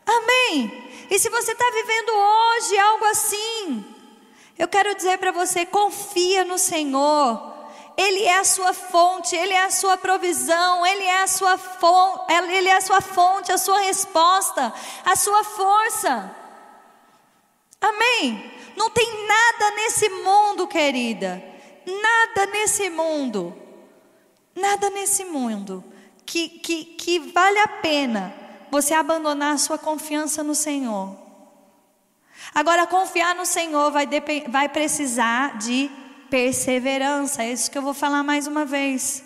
[0.05, 1.07] Amém.
[1.09, 3.85] E se você está vivendo hoje algo assim,
[4.57, 7.53] eu quero dizer para você: confia no Senhor.
[7.97, 12.33] Ele é a sua fonte, Ele é a sua provisão, Ele é a sua fonte,
[12.33, 14.73] Ele é a sua fonte, a sua resposta,
[15.05, 16.35] a sua força.
[17.81, 18.51] Amém?
[18.75, 21.41] Não tem nada nesse mundo, querida,
[21.85, 23.55] nada nesse mundo,
[24.55, 25.83] nada nesse mundo
[26.25, 28.33] que, que, que vale a pena
[28.71, 31.15] você abandonar a sua confiança no Senhor.
[32.53, 34.07] Agora, confiar no Senhor vai,
[34.47, 35.89] vai precisar de
[36.29, 39.23] perseverança, é isso que eu vou falar mais uma vez.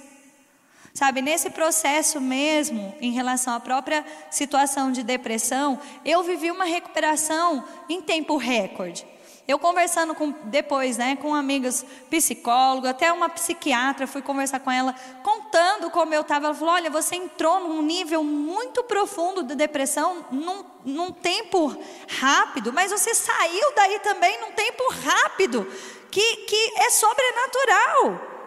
[0.93, 7.63] Sabe, nesse processo mesmo, em relação à própria situação de depressão, eu vivi uma recuperação
[7.87, 9.05] em tempo recorde.
[9.49, 14.93] Eu conversando com, depois, né, com amigas psicólogas, até uma psiquiatra, fui conversar com ela,
[15.23, 16.45] contando como eu estava.
[16.45, 21.75] Ela falou: Olha, você entrou num nível muito profundo de depressão, num, num tempo
[22.19, 25.65] rápido, mas você saiu daí também num tempo rápido,
[26.11, 28.38] que, que é sobrenatural.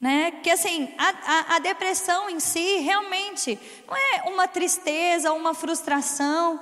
[0.00, 0.30] Né?
[0.42, 6.58] Que assim, a, a, a, depressão em si realmente não é uma tristeza, uma frustração,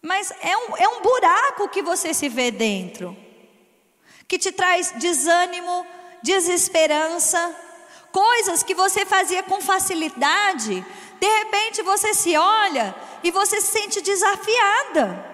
[0.00, 3.16] mas é um, é um buraco que você se vê dentro,
[4.28, 5.84] que te traz desânimo,
[6.22, 7.52] desesperança,
[8.12, 10.86] coisas que você fazia com facilidade,
[11.20, 15.29] de repente você se olha e você se sente desafiada.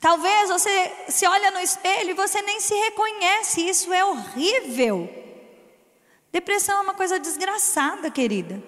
[0.00, 5.08] Talvez você se olha no espelho e você nem se reconhece, isso é horrível.
[6.30, 8.62] Depressão é uma coisa desgraçada, querida.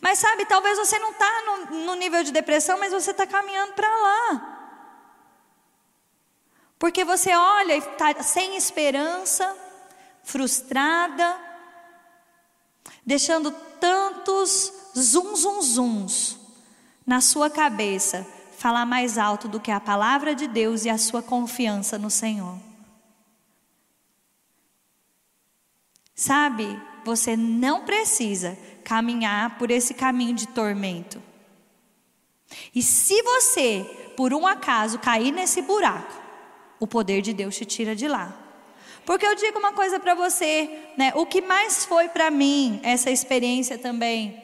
[0.00, 3.72] Mas sabe, talvez você não está no, no, nível de depressão, mas você está caminhando
[3.72, 4.52] para lá.
[6.78, 9.56] Porque você olha e está sem esperança,
[10.22, 11.36] frustrada,
[13.04, 16.38] deixando tantos zum zum zums
[17.06, 18.35] na sua cabeça
[18.66, 22.58] falar mais alto do que a palavra de Deus e a sua confiança no Senhor.
[26.12, 26.66] Sabe,
[27.04, 31.22] você não precisa caminhar por esse caminho de tormento.
[32.74, 33.84] E se você,
[34.16, 36.20] por um acaso, cair nesse buraco,
[36.80, 38.36] o poder de Deus te tira de lá.
[39.04, 41.12] Porque eu digo uma coisa para você, né?
[41.14, 44.42] O que mais foi para mim essa experiência também,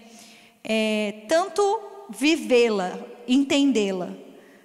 [0.63, 1.61] é, tanto
[2.09, 4.11] vivê-la, entendê-la.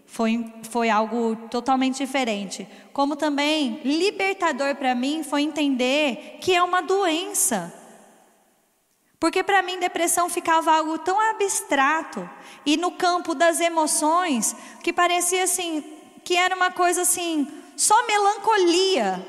[0.06, 2.68] Foi, foi algo totalmente diferente.
[2.94, 7.74] Como também libertador para mim foi entender que é uma doença.
[9.20, 12.28] Porque para mim depressão ficava algo tão abstrato
[12.66, 15.84] e no campo das emoções que parecia assim
[16.24, 17.48] que era uma coisa assim,
[17.78, 19.26] só melancolia.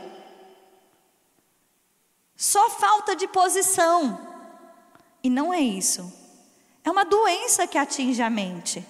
[2.37, 4.19] Só falta de posição.
[5.23, 6.13] E não é isso.
[6.85, 8.85] É uma doença que atinge a mente.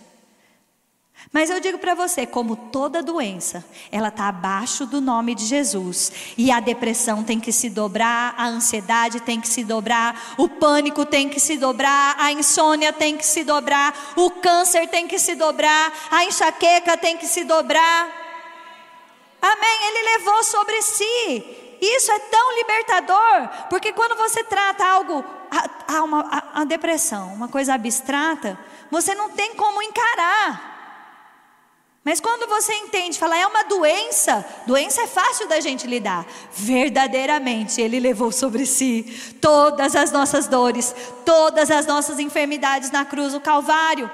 [1.32, 6.10] Mas eu digo para você, como toda doença, ela está abaixo do nome de Jesus.
[6.38, 11.04] E a depressão tem que se dobrar, a ansiedade tem que se dobrar, o pânico
[11.04, 15.34] tem que se dobrar, a insônia tem que se dobrar, o câncer tem que se
[15.34, 18.08] dobrar, a enxaqueca tem que se dobrar.
[19.40, 19.78] Amém?
[19.88, 21.44] Ele levou sobre si.
[21.80, 27.34] Isso é tão libertador, porque quando você trata algo, a, a, uma, a, a depressão,
[27.34, 28.58] uma coisa abstrata,
[28.90, 30.77] você não tem como encarar.
[32.04, 36.26] Mas quando você entende, fala, é uma doença, doença é fácil da gente lidar.
[36.52, 40.94] Verdadeiramente, Ele levou sobre si todas as nossas dores,
[41.24, 44.10] todas as nossas enfermidades na cruz do Calvário.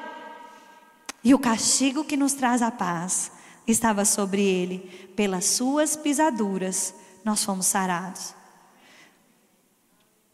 [1.23, 3.31] E o castigo que nos traz a paz
[3.67, 8.35] estava sobre Ele, pelas Suas pisaduras, nós fomos sarados.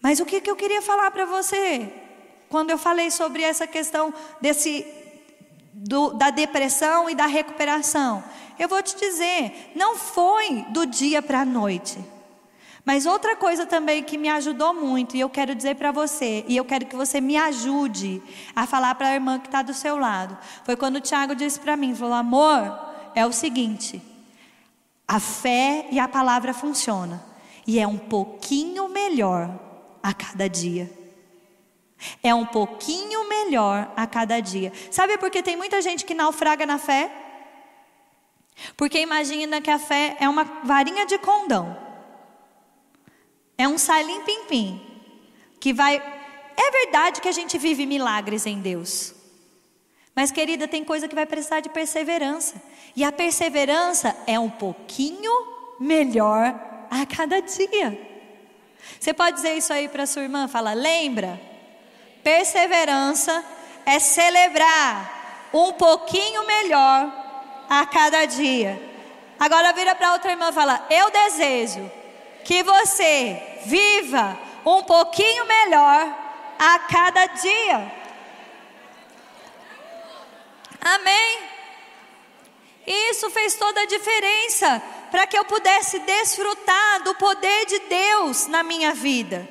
[0.01, 1.93] Mas o que, que eu queria falar para você,
[2.49, 4.83] quando eu falei sobre essa questão desse
[5.73, 8.23] do, da depressão e da recuperação.
[8.59, 11.99] Eu vou te dizer, não foi do dia para a noite.
[12.85, 16.57] Mas outra coisa também que me ajudou muito, e eu quero dizer para você, e
[16.57, 18.23] eu quero que você me ajude
[18.55, 21.61] a falar para a irmã que está do seu lado, foi quando o Tiago disse
[21.61, 22.79] para mim: falou, amor,
[23.15, 24.03] é o seguinte,
[25.07, 27.21] a fé e a palavra funcionam,
[27.67, 29.51] e é um pouquinho melhor
[30.03, 31.00] a cada dia.
[32.23, 34.73] É um pouquinho melhor a cada dia.
[34.91, 37.11] Sabe por que tem muita gente que naufraga na fé?
[38.77, 41.77] Porque imagina que a fé é uma varinha de condão.
[43.57, 44.81] É um salim pim-pim.
[45.59, 45.97] Que vai.
[46.57, 49.15] É verdade que a gente vive milagres em Deus.
[50.15, 52.61] Mas, querida, tem coisa que vai precisar de perseverança.
[52.97, 55.33] E a perseverança é um pouquinho
[55.79, 58.09] melhor a cada dia.
[58.99, 60.49] Você pode dizer isso aí para sua irmã?
[60.49, 61.50] Fala, lembra?
[62.23, 63.45] Perseverança
[63.87, 67.13] é celebrar um pouquinho melhor
[67.69, 68.81] a cada dia.
[69.39, 71.91] Agora vira para outra irmã e fala: Eu desejo
[72.45, 76.15] que você viva um pouquinho melhor
[76.59, 77.93] a cada dia.
[80.81, 81.39] Amém?
[82.87, 88.63] Isso fez toda a diferença para que eu pudesse desfrutar do poder de Deus na
[88.63, 89.49] minha vida.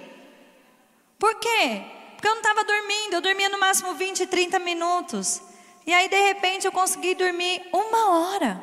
[1.18, 1.99] Por quê?
[2.20, 5.42] Porque eu não estava dormindo, eu dormia no máximo 20, 30 minutos.
[5.88, 8.62] E aí, de repente, eu consegui dormir uma hora.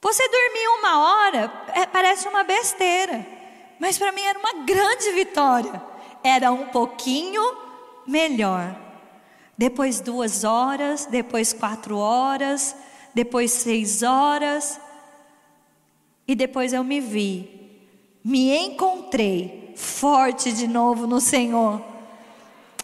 [0.00, 3.26] Você dormir uma hora é, parece uma besteira,
[3.78, 5.82] mas para mim era uma grande vitória.
[6.24, 7.42] Era um pouquinho
[8.06, 8.74] melhor.
[9.58, 12.74] Depois duas horas, depois quatro horas,
[13.12, 14.80] depois seis horas,
[16.26, 17.86] e depois eu me vi,
[18.24, 21.89] me encontrei forte de novo no Senhor.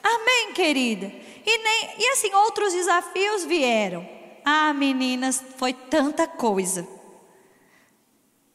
[0.06, 1.12] Amém, querida?
[1.44, 4.08] E, nem, e assim, outros desafios vieram.
[4.44, 6.86] Ah, meninas, foi tanta coisa.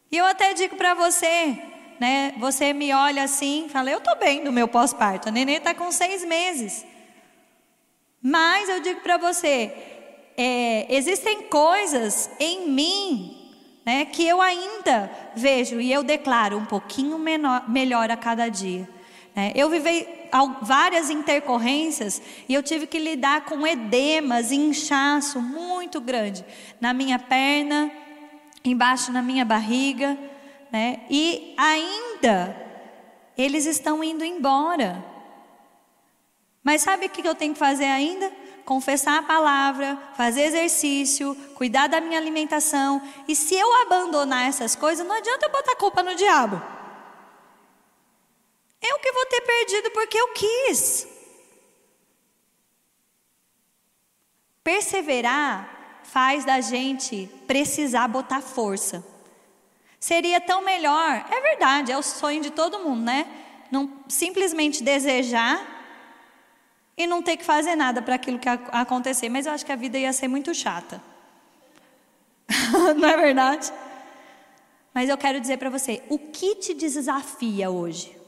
[0.09, 1.57] E eu até digo para você,
[1.99, 2.33] né?
[2.39, 5.27] Você me olha assim, fala, eu estou bem do meu pós-parto.
[5.27, 6.85] A neném está com seis meses.
[8.21, 9.73] Mas eu digo para você,
[10.37, 13.51] é, existem coisas em mim,
[13.85, 14.05] né?
[14.05, 18.87] Que eu ainda vejo e eu declaro um pouquinho menor, melhor a cada dia.
[19.35, 19.51] Né?
[19.55, 20.29] Eu vivei
[20.61, 26.45] várias intercorrências e eu tive que lidar com edemas e inchaço muito grande
[26.79, 27.91] na minha perna,
[28.63, 30.17] embaixo na minha barriga,
[30.71, 31.01] né?
[31.09, 32.55] E ainda
[33.37, 35.03] eles estão indo embora.
[36.63, 38.31] Mas sabe o que eu tenho que fazer ainda?
[38.63, 43.01] Confessar a palavra, fazer exercício, cuidar da minha alimentação.
[43.27, 46.61] E se eu abandonar essas coisas, não adianta eu botar culpa no diabo.
[48.81, 51.07] Eu que vou ter perdido porque eu quis.
[54.63, 59.05] Perseverar faz da gente precisar botar força.
[59.99, 63.27] Seria tão melhor, é verdade, é o sonho de todo mundo, né?
[63.69, 65.79] Não simplesmente desejar
[66.97, 69.75] e não ter que fazer nada para aquilo que acontecer, mas eu acho que a
[69.75, 71.01] vida ia ser muito chata.
[72.97, 73.71] não é verdade?
[74.93, 78.20] Mas eu quero dizer para você, o que te desafia hoje?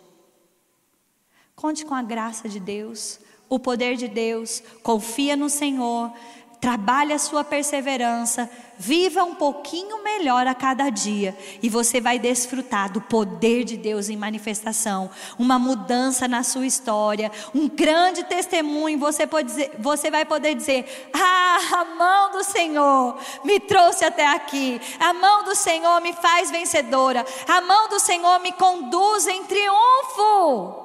[1.56, 6.12] Conte com a graça de Deus, o poder de Deus, confia no Senhor,
[6.60, 12.92] trabalhe a sua perseverança, viva um pouquinho melhor a cada dia e você vai desfrutar
[12.92, 18.98] do poder de Deus em manifestação, uma mudança na sua história, um grande testemunho.
[18.98, 24.26] Você, pode dizer, você vai poder dizer: Ah, a mão do Senhor me trouxe até
[24.26, 29.44] aqui, a mão do Senhor me faz vencedora, a mão do Senhor me conduz em
[29.44, 30.83] triunfo.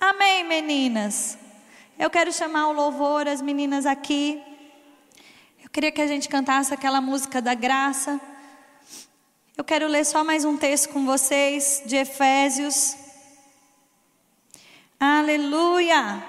[0.00, 1.36] Amém, meninas?
[1.98, 4.42] Eu quero chamar o louvor, as meninas aqui.
[5.62, 8.18] Eu queria que a gente cantasse aquela música da graça.
[9.54, 12.96] Eu quero ler só mais um texto com vocês, de Efésios.
[14.98, 16.24] Aleluia!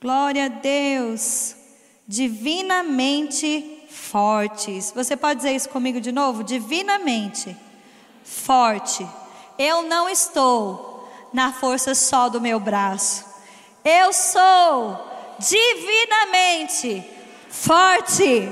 [0.00, 1.56] Glória a Deus!
[2.06, 4.92] Divinamente fortes.
[4.92, 6.44] Você pode dizer isso comigo de novo?
[6.44, 7.56] Divinamente
[8.22, 9.04] forte.
[9.58, 10.95] Eu não estou
[11.32, 13.24] na força só do meu braço.
[13.84, 15.06] Eu sou
[15.38, 17.04] divinamente
[17.48, 18.48] forte.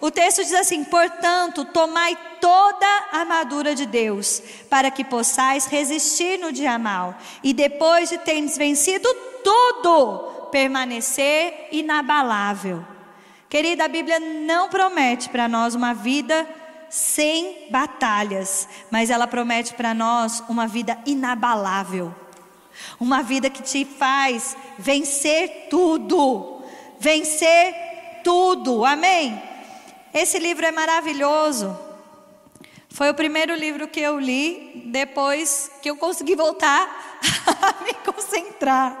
[0.00, 6.38] O texto diz assim: portanto, tomai toda a armadura de Deus, para que possais resistir
[6.38, 9.08] no dia mal, e depois de teres vencido
[9.42, 12.84] tudo, permanecer inabalável.
[13.48, 16.46] Querida, a Bíblia não promete para nós uma vida
[16.94, 22.14] sem batalhas, mas ela promete para nós uma vida inabalável.
[23.00, 26.62] Uma vida que te faz vencer tudo.
[27.00, 27.74] Vencer
[28.22, 28.84] tudo.
[28.84, 29.42] Amém?
[30.12, 31.76] Esse livro é maravilhoso.
[32.90, 37.18] Foi o primeiro livro que eu li depois que eu consegui voltar
[37.60, 39.00] a me concentrar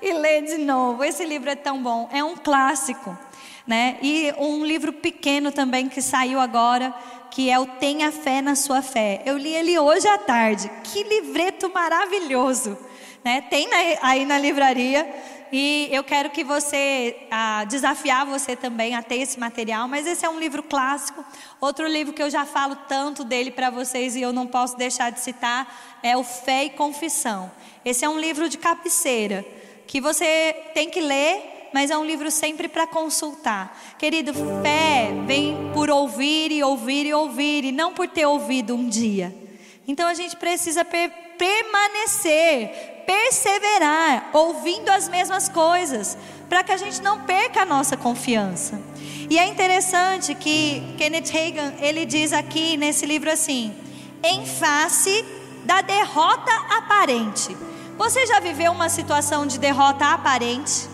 [0.00, 1.02] e ler de novo.
[1.02, 3.18] Esse livro é tão bom, é um clássico,
[3.66, 3.98] né?
[4.00, 6.94] E um livro pequeno também que saiu agora,
[7.32, 9.22] que é o Tenha Fé na Sua Fé.
[9.24, 10.70] Eu li ele hoje à tarde.
[10.84, 12.76] Que livreto maravilhoso!
[13.24, 13.40] Né?
[13.40, 13.68] Tem
[14.02, 15.08] aí na livraria.
[15.50, 20.26] E eu quero que você, ah, desafiar você também a ter esse material, mas esse
[20.26, 21.24] é um livro clássico.
[21.58, 25.10] Outro livro que eu já falo tanto dele para vocês e eu não posso deixar
[25.10, 27.50] de citar é o Fé e Confissão.
[27.82, 29.42] Esse é um livro de cabeceira
[29.86, 33.78] que você tem que ler, mas é um livro sempre para consultar.
[33.98, 38.88] Querido, fé vem por ouvir e ouvir e ouvir, e não por ter ouvido um
[38.88, 39.34] dia.
[39.86, 46.16] Então a gente precisa permanecer, perseverar, ouvindo as mesmas coisas,
[46.48, 48.80] para que a gente não perca a nossa confiança.
[49.28, 53.74] E é interessante que Kenneth Reagan, ele diz aqui nesse livro assim:
[54.22, 55.24] em face
[55.64, 57.56] da derrota aparente.
[57.96, 60.91] Você já viveu uma situação de derrota aparente?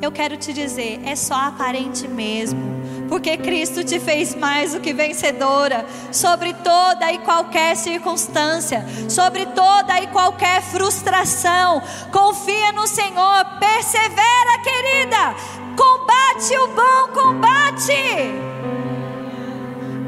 [0.00, 2.76] Eu quero te dizer, é só aparente mesmo
[3.08, 10.00] porque Cristo te fez mais do que vencedora sobre toda e qualquer circunstância, sobre toda
[10.00, 11.82] e qualquer frustração.
[12.12, 15.34] Confia no Senhor, persevera, querida.
[15.76, 17.92] Combate o bom combate.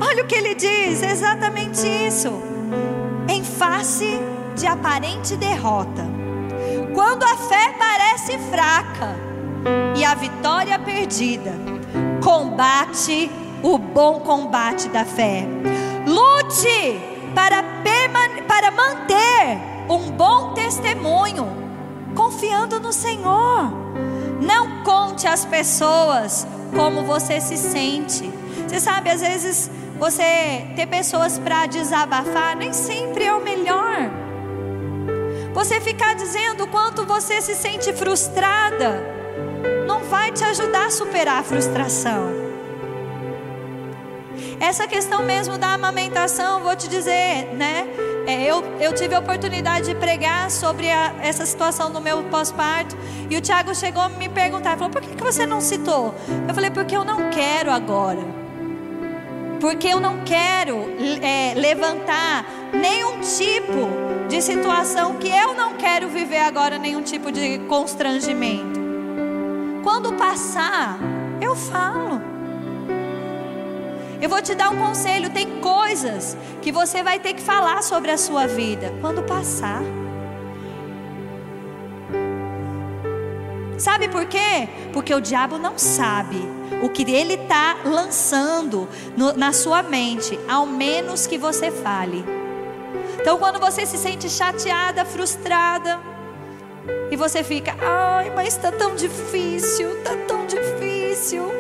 [0.01, 2.33] Olha o que ele diz, exatamente isso.
[3.29, 4.19] Em face
[4.57, 6.05] de aparente derrota,
[6.95, 9.28] quando a fé parece fraca
[9.97, 11.53] e a vitória perdida,
[12.23, 13.31] combate
[13.63, 15.45] o bom combate da fé.
[16.07, 17.01] Lute
[17.35, 17.63] para,
[18.47, 21.49] para manter um bom testemunho,
[22.15, 23.73] confiando no Senhor.
[24.41, 28.31] Não conte às pessoas como você se sente.
[28.67, 34.11] Você sabe, às vezes você ter pessoas para desabafar nem sempre é o melhor.
[35.53, 39.18] Você ficar dizendo o quanto você se sente frustrada
[39.87, 42.49] não vai te ajudar a superar a frustração.
[44.61, 47.87] Essa questão mesmo da amamentação, vou te dizer, né?
[48.27, 52.97] É, eu, eu tive a oportunidade de pregar sobre a, essa situação do meu pós-parto.
[53.31, 56.15] E o Tiago chegou a me perguntar: falou, por que, que você não citou?
[56.47, 58.21] Eu falei: porque eu não quero agora.
[59.61, 60.77] Porque eu não quero
[61.23, 63.89] é, levantar nenhum tipo
[64.29, 68.68] de situação que eu não quero viver agora, nenhum tipo de constrangimento.
[69.83, 70.99] Quando passar,
[71.41, 72.21] eu falo.
[74.21, 78.11] Eu vou te dar um conselho: tem coisas que você vai ter que falar sobre
[78.11, 79.83] a sua vida quando passar.
[83.79, 84.69] Sabe por quê?
[84.93, 86.37] Porque o diabo não sabe
[86.83, 92.25] o que ele está lançando no, na sua mente, ao menos que você fale.
[93.21, 96.01] Então, quando você se sente chateada, frustrada,
[97.11, 101.51] e você fica, ai, mas está tão difícil, está tão difícil.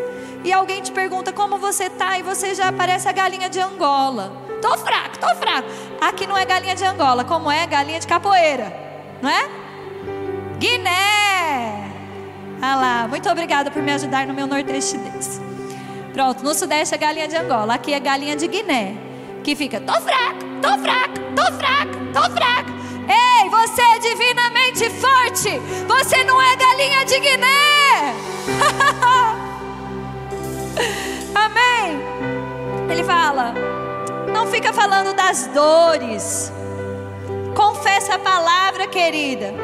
[0.44, 4.32] E alguém te pergunta como você tá e você já parece a galinha de Angola.
[4.60, 5.68] Tô fraco, tô fraco.
[6.00, 8.72] Aqui não é galinha de Angola, como é galinha de capoeira,
[9.22, 9.48] não é?
[10.58, 11.90] Guiné.
[12.60, 15.40] Ah lá, muito obrigada por me ajudar no meu nordestidez.
[16.12, 18.96] Pronto, no sudeste é galinha de Angola, aqui é galinha de Guiné,
[19.44, 22.77] que fica, tô fraco, tô fraco, tô fraco, tô fraco.
[23.08, 25.58] Ei, você é divinamente forte.
[25.86, 28.14] Você não é galinha de Guiné.
[31.34, 32.00] Amém.
[32.90, 33.54] Ele fala:
[34.32, 36.52] Não fica falando das dores.
[37.54, 39.54] Confessa a palavra, querida.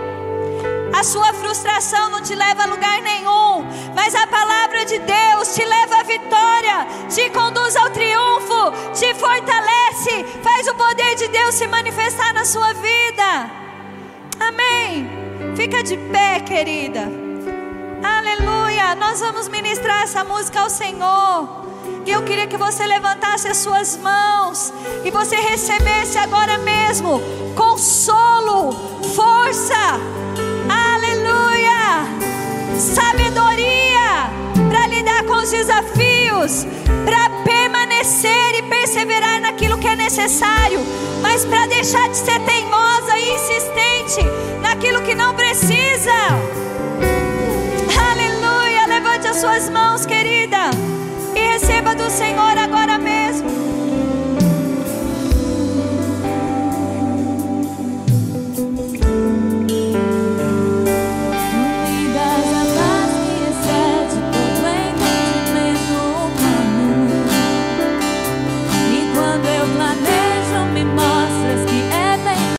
[0.97, 3.65] A sua frustração não te leva a lugar nenhum,
[3.97, 9.84] mas a palavra de Deus te leva à vitória, te conduz ao triunfo, te fortalece,
[10.43, 13.51] faz o poder de Deus se manifestar na sua vida.
[14.41, 15.09] Amém.
[15.57, 17.11] Fica de pé, querida.
[18.03, 18.95] Aleluia.
[18.95, 21.65] Nós vamos ministrar essa música ao Senhor.
[22.07, 24.73] E eu queria que você levantasse as suas mãos
[25.05, 27.21] e você recebesse agora mesmo
[27.55, 28.73] consolo,
[29.15, 30.01] força,
[32.79, 34.31] sabedoria
[34.69, 36.67] para lidar com os desafios,
[37.05, 37.44] para
[38.07, 40.79] e perseverar naquilo que é necessário,
[41.23, 44.23] mas para deixar de ser teimosa e insistente
[44.61, 46.13] naquilo que não precisa.
[48.11, 48.87] Aleluia!
[48.87, 50.71] Levante as suas mãos, querida,
[51.35, 53.64] e receba do Senhor agora mesmo.